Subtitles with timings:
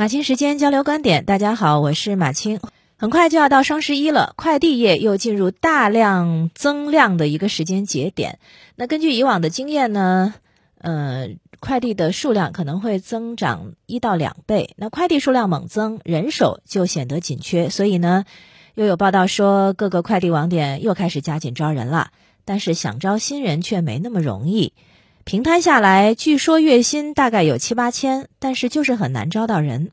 [0.00, 2.58] 马青时间交流观点，大家好，我是马青。
[2.96, 8.38] 很快就要到双十一了，快递业又进入大量增量的一个时间节点。
[8.76, 10.32] 那根据以往的经验呢，
[10.78, 11.28] 呃，
[11.60, 14.70] 快递的数量可能会增长一到两倍。
[14.78, 18.24] 那快递数量猛增，人手就显得紧缺，所以呢，
[18.76, 22.10] 又有报道说各个快递网点又开始加紧招人了。
[22.46, 24.72] 但是想招新人却没那么容易。
[25.24, 29.92] 平摊下来，据说月薪大概有七八千，但是就是很难招到人。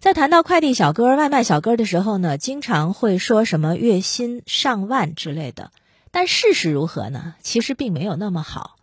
[0.00, 5.70] 在谈到快递小哥、外卖小哥的时候呢，经常会说什么月薪上万之类的，
[6.10, 7.36] 但事实如何呢？
[7.40, 8.73] 其实并没有那么好。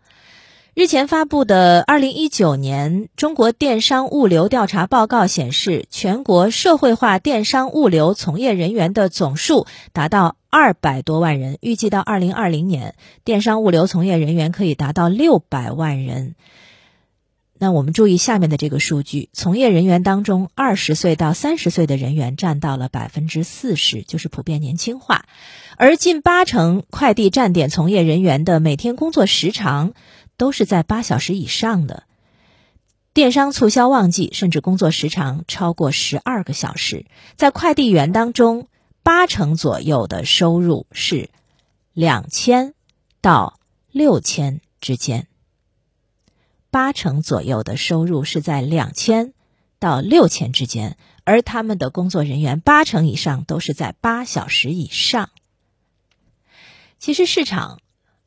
[0.74, 16.36] 日前发布的《二零一九年中国电商物流调查报告》显示，全国社会化电商物流从业人员的总数达到二百多万人，预计到二零二零年，电商物流从业人员可以达到六百万人。
[17.60, 25.26] 那我们注意下面的这个数据：从业人员当中，二十岁到三十岁的人员占到了百分之四十，就是普遍年轻化，
[25.76, 29.92] 而近八成快递站点从业人员的每天工作时长。
[30.42, 32.06] 都是在八小时以上的，
[33.14, 37.06] 电商促销旺季甚至工作时长超过十二个小时。
[37.36, 38.68] 在快递员当中，
[39.04, 41.30] 八成左右的收入是
[41.94, 42.74] 两千
[43.22, 43.60] 到
[43.92, 45.28] 六千之间。
[46.72, 49.36] 八成左右的收入是在两千
[49.78, 55.30] 到六千之间，而他们的工作人员八成以上都是在八小时以上。
[56.98, 57.80] 其实市场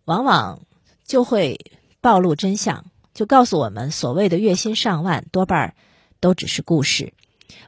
[0.04, 0.60] 往往
[1.04, 1.58] 就会。
[2.04, 5.74] 暴露真相，就告诉我们，所谓的月薪上万，多半
[6.20, 7.14] 都只是故事，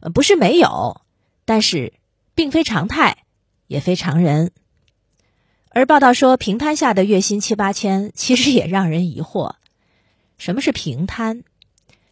[0.01, 1.01] 呃，不是没有，
[1.47, 1.95] 但是
[2.35, 3.25] 并非常态，
[3.67, 4.51] 也非常人。
[5.71, 9.55] 而报道说平摊下的月薪七八千，其实也让人疑惑：
[10.37, 11.43] 什么是平摊？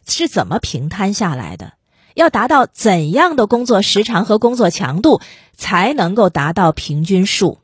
[0.07, 1.73] 是怎么平摊下来的？
[2.15, 5.21] 要达到怎样的工作时长和工作强度，
[5.55, 7.59] 才能够达到平均数？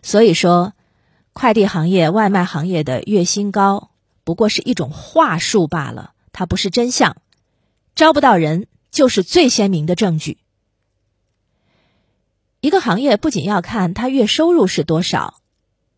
[0.00, 0.72] 所以说。
[1.38, 3.90] 快递行业、外卖行业的月薪高，
[4.24, 7.18] 不过是一种话术罢了，它不是真相。
[7.94, 10.38] 招不到人，就是最鲜明的证据。
[12.62, 15.42] 一个行业不仅要看它月收入是多少，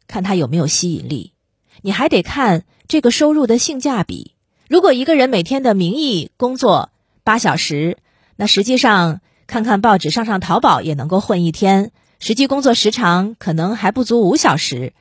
[0.08, 1.34] 看它有没有吸引力，
[1.82, 4.34] 你还得看这个收入的性价比。
[4.68, 6.90] 如果一个人每天的名义工作
[7.22, 7.98] 八小时，
[8.34, 14.94] 那实际上看看报纸、上上淘宝也能够混一天，实际工作时长可能还不足五小时。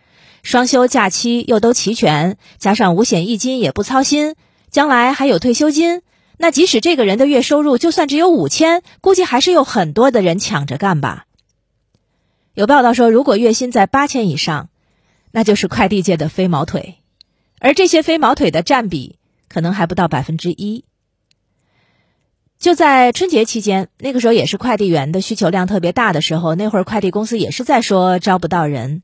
[0.48, 4.36] 双休假期又都齐全，加上五险一金也不操心，
[4.72, 6.04] 将来还有退休金。
[6.38, 11.26] 那即使这个人的月收入就算只有五千，估计还是有很多的人抢着干吧。
[12.54, 14.70] 有报道说，如果月薪在八千以上，
[15.32, 16.96] 那就是快递界的飞毛腿，
[17.60, 19.18] 而这些飞毛腿的占比
[19.50, 20.86] 可能还不到百分之一。
[22.58, 29.04] 就在春节期间，那个时候也是快递员的需求量特别大的时候，那会儿快递公司也是在说招不到人。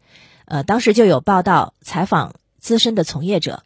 [0.53, 3.64] 呃，当时就有报道采访资深的从业者，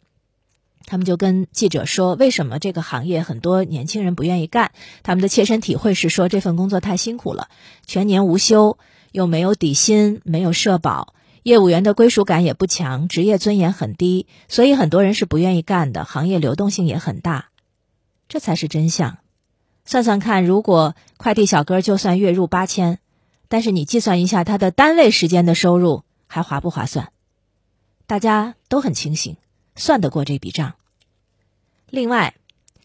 [0.86, 4.72] 他们就跟记者说，为什么这个行业很多年轻人不愿意干？
[5.02, 7.48] 他们的切身体会是说，这份工作太辛苦了，
[7.84, 8.78] 全年无休，
[9.12, 11.12] 又没有底薪，没有社保，
[11.42, 16.06] 业务员的归属感也不强，职业尊严很低，所以很多人是不愿意干的。
[16.06, 17.50] 行业流动性也很大，
[18.28, 19.18] 这才是真相。
[19.84, 22.98] 算算看，如果快递小哥就算月入八千，
[23.48, 26.04] 但是你计算一下他的单位时间的收入。
[26.28, 27.10] 还划不划算？
[28.06, 29.36] 大家都很清醒，
[29.74, 30.74] 算得过这笔账。
[31.90, 32.34] 另外，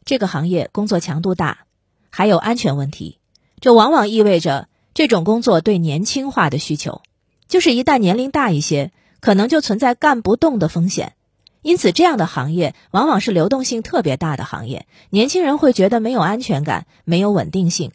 [0.05, 1.65] 这个行业工作强度大，
[2.09, 3.19] 还有安全问题，
[3.59, 7.01] 这往往意味着这种工作对年轻化的需求。
[7.47, 11.13] 就是一旦年龄大一些，可能就存在干不动的风险。
[11.61, 14.85] 因此，这样的行业往往是流动性特别大的行业。
[15.09, 17.91] 年轻人会觉得没有安全感，没有稳定性，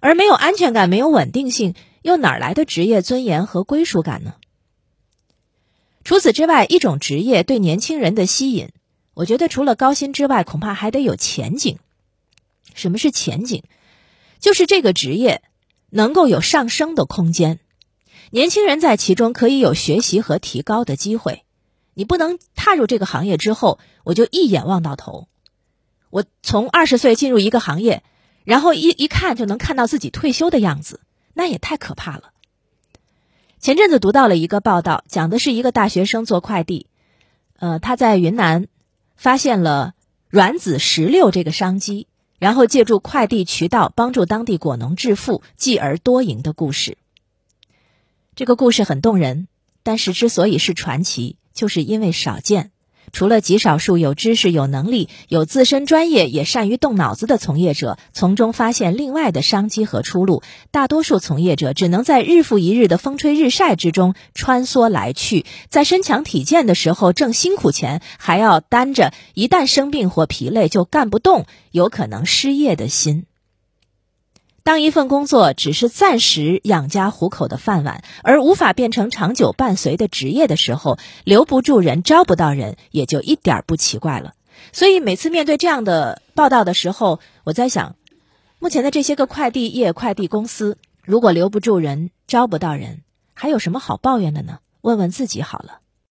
[0.00, 4.34] 而没有安全感、没有稳定性，又哪来的职业尊严和归属感呢？
[6.02, 8.70] 除此之外，一种职业对年轻人的吸引，
[9.14, 11.78] 我觉得除了高薪之外，恐怕还得有前景。
[12.74, 13.64] 什么是前景？
[14.38, 15.42] 就是这个职业
[15.90, 17.60] 能够有上升的空间，
[18.30, 21.44] 年轻人在其中可以有学习和提高的机会。
[21.92, 25.28] 你不能踏入这个行业之后，我就一眼望到头。
[26.08, 28.02] 我从二十岁进入一个行业，
[28.44, 31.00] 然后一一看就能看到自己退休的样子，
[31.34, 32.32] 那也太可怕了。
[33.60, 36.86] 前阵子读到了一个报道，讲的是一个大学生做快递，
[37.58, 38.68] 呃，他在云南
[39.16, 39.92] 发现了
[40.30, 42.06] 软籽石榴这个商机，
[42.38, 46.96] 然后借助快递渠道帮助当地果农致富，继而多赢的故事。
[48.34, 49.46] 这个故事很动人，
[49.82, 52.70] 但是之所以是传奇，就是因为少见，
[53.12, 73.26] 除了极少数有知识、有能力、有自身专业也善于动脑子的从业者从中发现另外的商机和出路，大多数从业者只能在日复一日的风吹日晒之中穿梭来去，在身强体健的时候挣辛苦钱，还要担着一旦生病或疲累就干不动，有可能失业的心。
[74.62, 84.34] 当一份工作只是暂时养家糊口的饭碗，而无法变成长久伴随的职业的时候，留不住人、招不到人，也就一点不奇怪了。
[84.72, 87.96] 所以每次面对这样的报道的时候，我在想，
[88.58, 93.00] 目前的这些个快递业、快递公司，如果留不住人、招不到人，
[93.32, 94.58] 还有什么好抱怨的呢？
[94.82, 95.78] 问问自己好了。